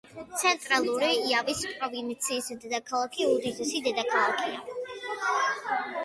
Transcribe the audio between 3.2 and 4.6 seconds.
და უდიდესი ქალაქი.